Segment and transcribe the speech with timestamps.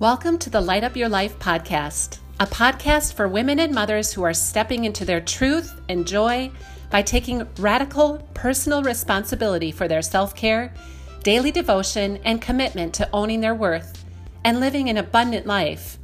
[0.00, 4.22] Welcome to the Light Up Your Life podcast, a podcast for women and mothers who
[4.22, 6.50] are stepping into their truth and joy
[6.88, 10.72] by taking radical personal responsibility for their self care,
[11.22, 14.02] daily devotion, and commitment to owning their worth
[14.42, 15.98] and living an abundant life.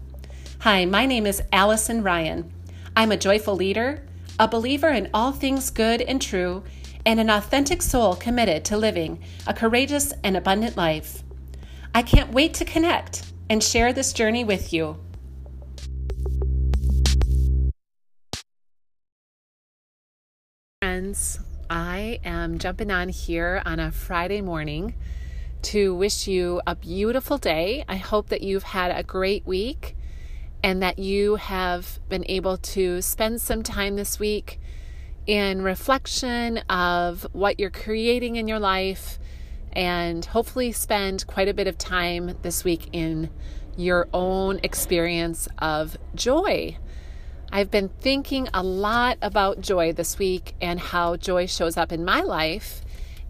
[0.58, 2.52] Hi, my name is Alison Ryan.
[2.94, 4.06] I'm a joyful leader,
[4.38, 6.64] a believer in all things good and true,
[7.06, 11.22] and an authentic soul committed to living a courageous and abundant life.
[11.94, 14.98] I can't wait to connect and share this journey with you.
[20.82, 24.94] Friends, I am jumping on here on a Friday morning
[25.62, 27.84] to wish you a beautiful day.
[27.88, 29.96] I hope that you've had a great week
[30.62, 34.60] and that you have been able to spend some time this week
[35.26, 39.18] in reflection of what you're creating in your life
[39.76, 43.28] and hopefully spend quite a bit of time this week in
[43.76, 46.78] your own experience of joy.
[47.52, 52.06] I've been thinking a lot about joy this week and how joy shows up in
[52.06, 52.80] my life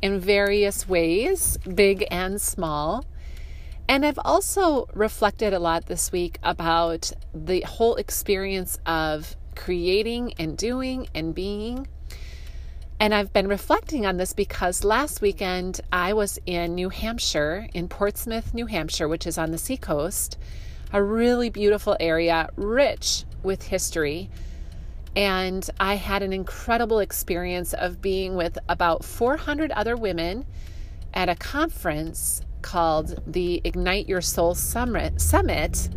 [0.01, 3.05] in various ways, big and small.
[3.89, 10.57] And I've also reflected a lot this week about the whole experience of creating and
[10.57, 11.89] doing and being
[12.99, 17.89] and I've been reflecting on this because last weekend I was in New Hampshire, in
[17.89, 20.39] Portsmouth, New Hampshire, which is on the seacoast,
[20.93, 24.31] a really beautiful area, rich with history.
[25.15, 30.47] And I had an incredible experience of being with about 400 other women
[31.13, 35.21] at a conference called the Ignite Your Soul Summit.
[35.21, 35.91] Summit.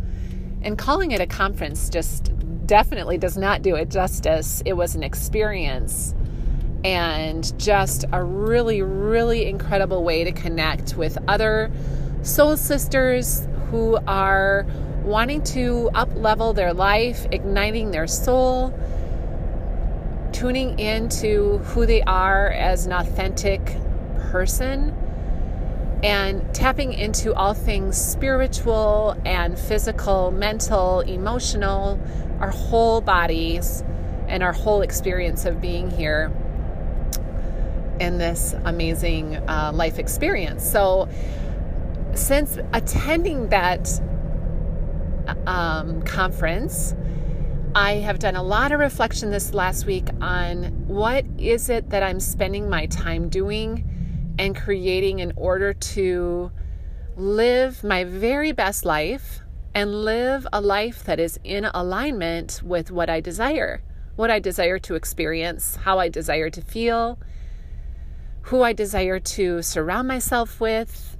[0.62, 2.30] And calling it a conference just
[2.66, 4.62] definitely does not do it justice.
[4.66, 6.14] It was an experience
[6.84, 11.70] and just a really, really incredible way to connect with other
[12.22, 14.66] soul sisters who are
[15.02, 18.72] wanting to up level their life, igniting their soul,
[20.32, 23.60] tuning into who they are as an authentic
[24.30, 24.94] person,
[26.02, 32.00] and tapping into all things spiritual and physical, mental, emotional,
[32.40, 33.82] our whole bodies,
[34.28, 36.32] and our whole experience of being here
[38.00, 40.68] in this amazing uh, life experience.
[40.68, 41.08] So,
[42.14, 43.88] since attending that
[45.46, 46.94] um, conference,
[47.74, 52.02] I have done a lot of reflection this last week on what is it that
[52.02, 56.50] I'm spending my time doing and creating in order to
[57.16, 59.40] live my very best life
[59.72, 63.82] and live a life that is in alignment with what I desire,
[64.16, 67.18] what I desire to experience, how I desire to feel,
[68.42, 71.16] who I desire to surround myself with,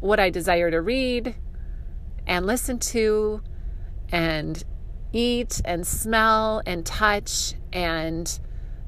[0.00, 1.36] what I desire to read
[2.26, 3.42] and listen to,
[4.10, 4.62] and
[5.12, 8.38] eat and smell and touch, and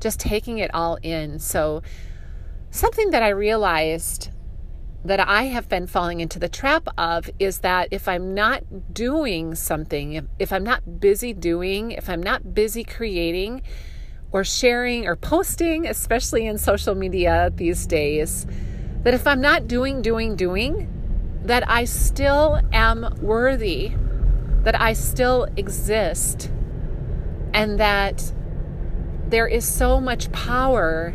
[0.00, 1.38] just taking it all in.
[1.38, 1.82] So,
[2.70, 4.30] something that I realized
[5.04, 9.54] that I have been falling into the trap of is that if I'm not doing
[9.54, 13.62] something, if, I'm not busy doing, if I'm not busy creating,
[14.34, 18.48] or sharing or posting, especially in social media these days,
[19.04, 20.90] that if I'm not doing, doing, doing,
[21.44, 23.92] that I still am worthy,
[24.64, 26.50] that I still exist,
[27.52, 28.32] and that
[29.28, 31.14] there is so much power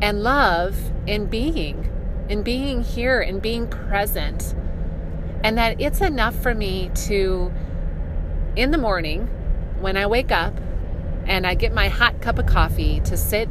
[0.00, 0.76] and love
[1.08, 1.90] in being,
[2.28, 4.54] in being here, in being present.
[5.42, 7.52] And that it's enough for me to,
[8.54, 9.26] in the morning,
[9.80, 10.54] when I wake up,
[11.26, 13.48] and I get my hot cup of coffee to sit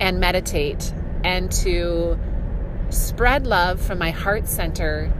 [0.00, 0.92] and meditate
[1.24, 2.18] and to
[2.90, 5.12] spread love from my heart center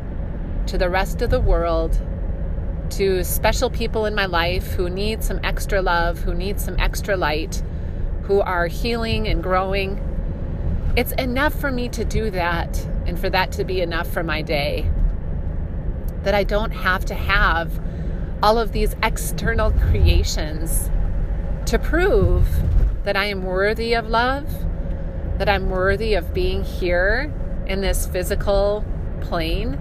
[0.66, 1.98] to the rest of the world,
[2.90, 7.16] to special people in my life who need some extra love, who need some extra
[7.16, 7.62] light,
[8.22, 10.00] who are healing and growing.
[10.96, 14.42] It's enough for me to do that and for that to be enough for my
[14.42, 14.90] day.
[16.22, 17.80] That I don't have to have
[18.42, 20.90] all of these external creations
[21.68, 22.48] to prove
[23.04, 24.46] that I am worthy of love,
[25.36, 27.30] that I'm worthy of being here
[27.66, 28.86] in this physical
[29.20, 29.74] plane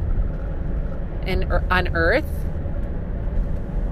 [1.26, 2.30] and on earth,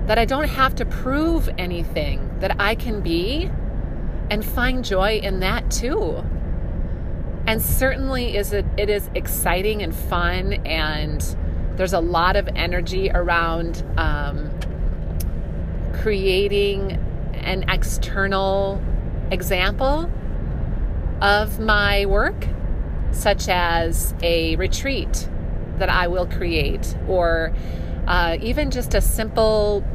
[0.08, 3.50] that I don't have to prove anything, that I can be
[4.30, 6.22] and find joy in that too.
[7.48, 11.22] And certainly is it, it is exciting and fun and
[11.78, 14.52] there's a lot of energy around um,
[15.94, 17.05] creating
[17.46, 18.82] an external
[19.32, 20.12] example
[21.22, 22.48] of my work,
[23.12, 25.30] such as a retreat
[25.78, 27.54] that I will create, or
[28.08, 29.86] uh, even just a simple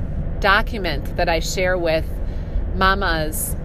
[0.40, 2.06] document that I share with
[2.74, 3.56] mamas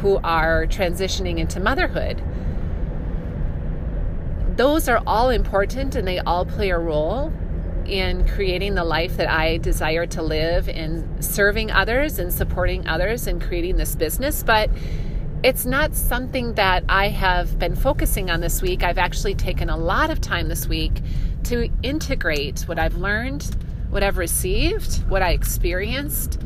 [0.00, 2.22] who are transitioning into motherhood.
[4.56, 7.32] Those are all important and they all play a role
[7.90, 13.26] in creating the life that I desire to live in serving others and supporting others
[13.26, 14.42] and creating this business.
[14.42, 14.70] But
[15.42, 18.82] it's not something that I have been focusing on this week.
[18.82, 21.00] I've actually taken a lot of time this week
[21.44, 23.56] to integrate what I've learned,
[23.90, 26.40] what I've received, what I experienced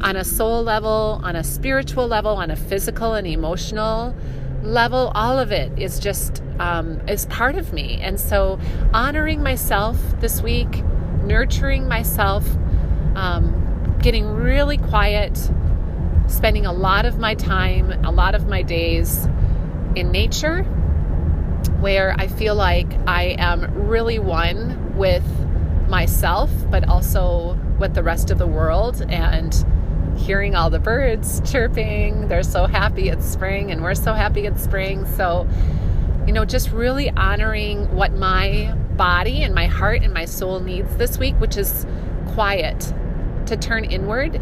[0.00, 4.41] on a soul level, on a spiritual level, on a physical and emotional level.
[4.62, 8.60] Level, all of it is just um, is part of me, and so
[8.94, 10.84] honoring myself this week,
[11.24, 12.46] nurturing myself,
[13.16, 15.36] um, getting really quiet,
[16.28, 19.26] spending a lot of my time, a lot of my days
[19.96, 20.62] in nature,
[21.80, 25.24] where I feel like I am really one with
[25.88, 29.04] myself, but also with the rest of the world.
[29.08, 29.52] And
[30.16, 32.28] hearing all the birds chirping.
[32.28, 35.06] They're so happy it's spring, and we're so happy it's spring.
[35.06, 35.48] So,
[36.26, 40.94] you know, just really honoring what my body and my heart and my soul needs
[40.96, 41.86] this week, which is
[42.28, 42.92] quiet,
[43.46, 44.40] to turn inward,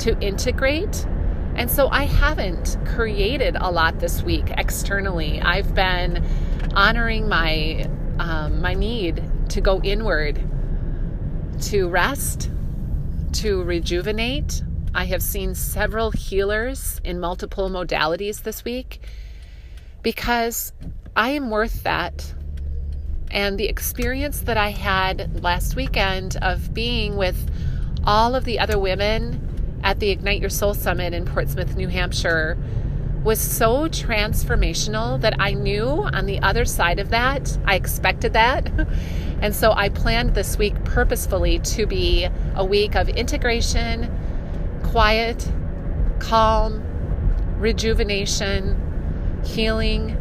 [0.00, 1.06] to integrate.
[1.54, 5.40] And so I haven't created a lot this week externally.
[5.40, 6.24] I've been
[6.74, 7.88] honoring my
[8.18, 10.38] um, my need to go inward,
[11.62, 12.50] to rest,
[13.32, 14.62] to rejuvenate,
[14.94, 19.00] I have seen several healers in multiple modalities this week
[20.02, 20.72] because
[21.14, 22.34] I am worth that.
[23.30, 27.50] And the experience that I had last weekend of being with
[28.04, 32.58] all of the other women at the Ignite Your Soul Summit in Portsmouth, New Hampshire
[33.22, 38.68] was so transformational that I knew on the other side of that, I expected that.
[39.40, 44.10] and so I planned this week purposefully to be a week of integration
[44.90, 45.48] quiet,
[46.18, 46.82] calm,
[47.58, 48.76] rejuvenation,
[49.44, 50.16] healing,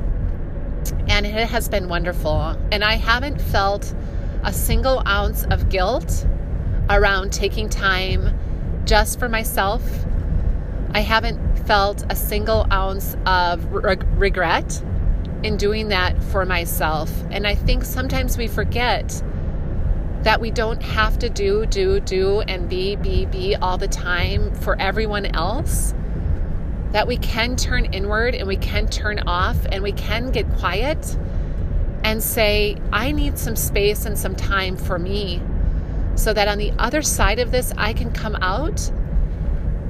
[1.08, 2.56] and it has been wonderful.
[2.72, 3.94] And I haven't felt
[4.44, 6.28] a single ounce of guilt
[6.88, 8.38] around taking time
[8.86, 9.82] just for myself.
[10.92, 14.84] I haven't felt a single ounce of re- regret
[15.42, 17.12] in doing that for myself.
[17.32, 19.24] And I think sometimes we forget
[20.24, 24.54] that we don't have to do, do, do, and be, be, be all the time
[24.56, 25.94] for everyone else.
[26.92, 31.18] That we can turn inward and we can turn off and we can get quiet
[32.04, 35.42] and say, I need some space and some time for me
[36.16, 38.92] so that on the other side of this, I can come out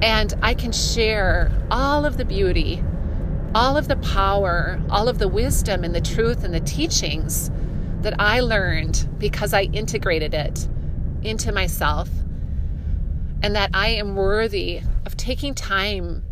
[0.02, 2.84] and I can share all of the beauty,
[3.52, 7.50] all of the power, all of the wisdom and the truth and the teachings
[8.02, 10.68] that I learned because I integrated it
[11.22, 12.08] into myself,
[13.42, 16.22] and that I am worthy of taking time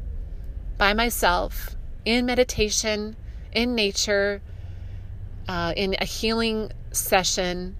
[0.79, 3.17] by myself in meditation,
[3.53, 4.41] in nature,
[5.49, 7.77] uh, in a healing session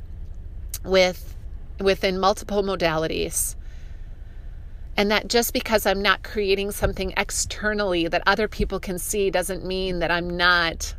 [0.85, 1.35] with
[1.81, 3.55] within multiple modalities.
[4.97, 9.65] And that just because I'm not creating something externally that other people can see doesn't
[9.65, 10.95] mean that I'm not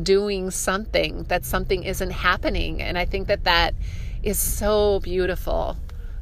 [0.00, 2.80] doing something, that something isn't happening.
[2.80, 3.74] And I think that that
[4.22, 5.76] is so beautiful.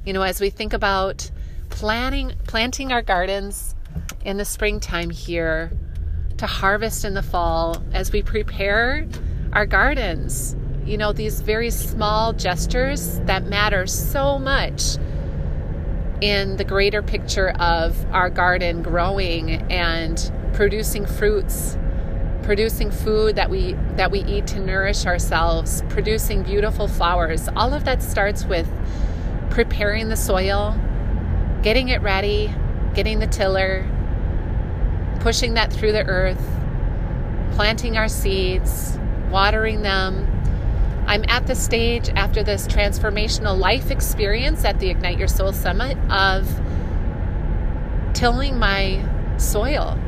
[0.05, 1.31] You know, as we think about
[1.69, 3.75] planting planting our gardens
[4.25, 5.71] in the springtime here
[6.39, 9.07] to harvest in the fall as we prepare
[9.53, 10.57] our gardens.
[10.85, 14.97] You know, these very small gestures that matter so much
[16.21, 21.77] in the greater picture of our garden growing and producing fruits
[22.43, 27.49] producing food that we that we eat to nourish ourselves, producing beautiful flowers.
[27.57, 28.69] All of that starts with
[29.51, 30.79] preparing the soil,
[31.63, 32.55] getting it ready,
[32.95, 33.87] getting the tiller,
[35.21, 36.43] pushing that through the earth,
[37.53, 38.99] planting our seeds,
[39.31, 40.27] watering them.
[41.07, 45.99] I'm at the stage after this transformational life experience at the Ignite Your Soul Summit
[46.11, 46.49] of
[48.15, 49.05] tilling my
[49.39, 49.99] soil,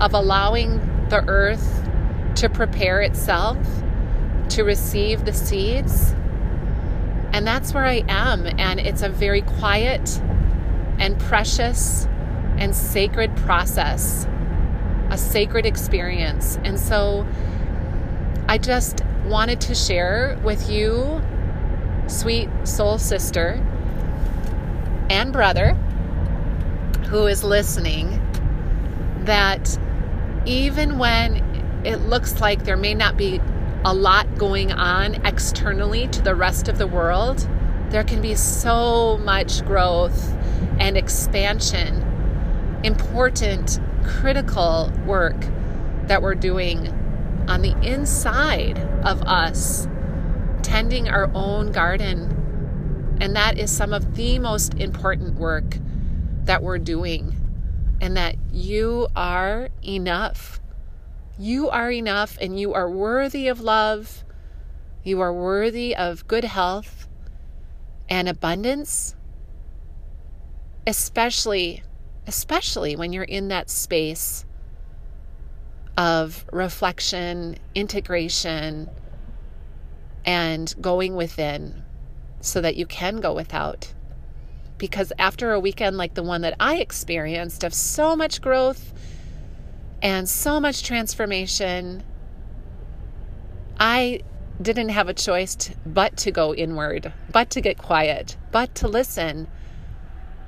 [0.00, 1.88] of allowing the earth
[2.36, 3.58] to prepare itself
[4.50, 6.12] to receive the seeds.
[7.32, 8.46] And that's where I am.
[8.46, 10.20] And it's a very quiet
[10.98, 12.06] and precious
[12.58, 14.26] and sacred process,
[15.10, 16.58] a sacred experience.
[16.64, 17.26] And so
[18.48, 21.22] I just wanted to share with you,
[22.06, 23.60] sweet soul sister
[25.10, 25.72] and brother
[27.08, 28.20] who is listening,
[29.24, 29.78] that
[30.46, 31.36] even when
[31.84, 33.40] it looks like there may not be
[33.84, 37.46] a lot going on externally to the rest of the world,
[37.90, 40.34] there can be so much growth
[40.78, 42.02] and expansion,
[42.82, 45.36] important, critical work
[46.06, 46.88] that we're doing
[47.48, 49.86] on the inside of us,
[50.62, 53.16] tending our own garden.
[53.20, 55.78] And that is some of the most important work
[56.44, 57.36] that we're doing,
[58.04, 60.60] and that you are enough.
[61.38, 64.24] You are enough, and you are worthy of love.
[65.02, 67.08] You are worthy of good health
[68.06, 69.16] and abundance,
[70.86, 71.82] especially,
[72.26, 74.44] especially when you're in that space
[75.96, 78.90] of reflection, integration,
[80.26, 81.82] and going within
[82.42, 83.94] so that you can go without.
[84.78, 88.92] Because after a weekend like the one that I experienced of so much growth
[90.02, 92.02] and so much transformation,
[93.78, 94.20] I
[94.60, 99.48] didn't have a choice but to go inward, but to get quiet, but to listen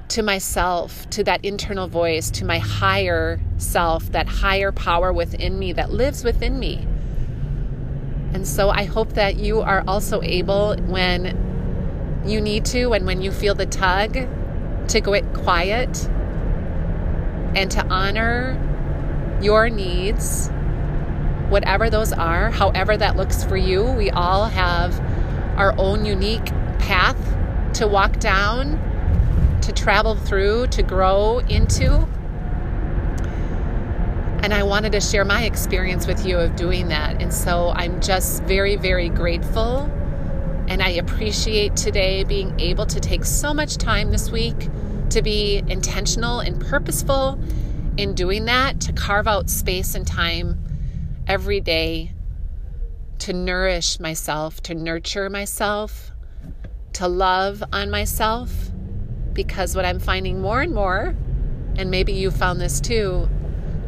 [0.09, 5.73] to myself, to that internal voice, to my higher self, that higher power within me
[5.73, 6.87] that lives within me.
[8.33, 11.46] And so I hope that you are also able when
[12.25, 14.15] you need to and when you feel the tug
[14.89, 16.09] to go it quiet
[17.55, 18.63] and to honor
[19.43, 20.49] your needs,
[21.49, 23.85] whatever those are, however that looks for you.
[23.85, 24.99] We all have
[25.59, 26.47] our own unique
[26.79, 27.17] path
[27.75, 28.83] to walk down
[29.63, 32.07] to travel through, to grow into.
[34.43, 37.21] And I wanted to share my experience with you of doing that.
[37.21, 39.91] And so I'm just very, very grateful.
[40.77, 44.69] And I appreciate today being able to take so much time this week
[45.09, 47.41] to be intentional and purposeful
[47.97, 50.63] in doing that, to carve out space and time
[51.27, 52.13] every day
[53.21, 56.13] to nourish myself, to nurture myself,
[56.93, 58.71] to love on myself.
[59.33, 61.15] Because what I'm finding more and more,
[61.77, 63.31] and maybe you found this too,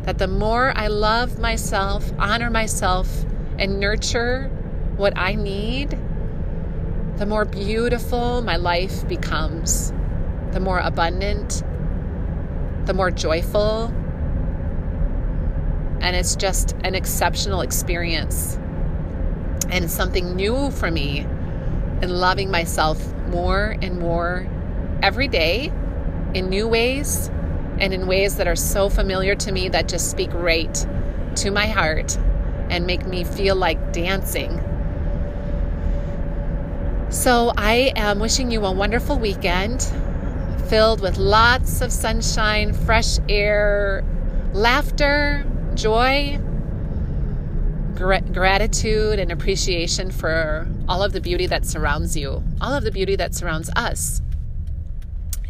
[0.04, 3.26] that the more I love myself, honor myself,
[3.58, 4.48] and nurture
[4.96, 5.98] what I need,
[7.18, 9.92] the more beautiful my life becomes,
[10.52, 11.64] the more abundant,
[12.86, 13.92] the more joyful.
[16.00, 18.56] And it's just an exceptional experience.
[19.68, 21.26] And something new for me
[22.02, 24.48] in loving myself more and more
[25.02, 25.72] every day
[26.34, 27.28] in new ways
[27.80, 30.86] and in ways that are so familiar to me that just speak right
[31.34, 32.16] to my heart
[32.70, 34.62] and make me feel like dancing.
[37.10, 39.82] So, I am wishing you a wonderful weekend
[40.66, 44.04] filled with lots of sunshine, fresh air,
[44.52, 46.38] laughter, joy,
[47.94, 52.90] gr- gratitude, and appreciation for all of the beauty that surrounds you, all of the
[52.90, 54.20] beauty that surrounds us.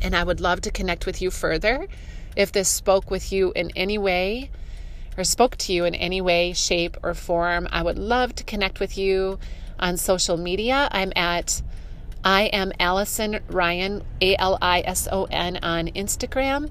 [0.00, 1.88] And I would love to connect with you further.
[2.37, 4.50] If this spoke with you in any way
[5.17, 8.79] or spoke to you in any way, shape, or form, I would love to connect
[8.79, 9.41] with you
[9.78, 10.88] on social media.
[10.90, 11.62] I'm at
[12.25, 16.70] I am Alison Ryan, A L I S O N, on Instagram.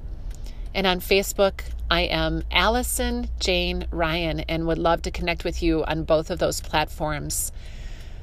[0.74, 5.86] And on Facebook, I am Alison Jane Ryan and would love to connect with you
[5.86, 7.52] on both of those platforms.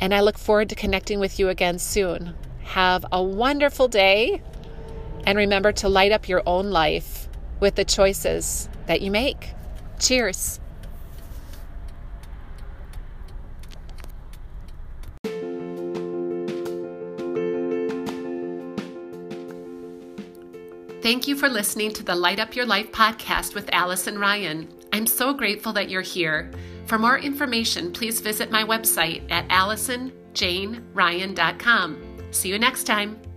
[0.00, 2.34] And I look forward to connecting with you again soon.
[2.62, 4.42] Have a wonderful day.
[5.24, 7.28] And remember to light up your own life
[7.60, 9.50] with the choices that you make.
[9.98, 10.58] Cheers.
[21.02, 24.68] Thank you for listening to the Light Up Your Life podcast with Alison Ryan.
[24.92, 26.50] I'm so grateful that you're here.
[26.90, 32.16] For more information, please visit my website at AlisonJaneRyan.com.
[32.32, 33.29] See you next time.